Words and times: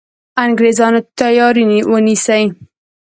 انګرېزانو 0.43 0.99
تیاری 1.17 1.63
ونیسي. 1.91 2.43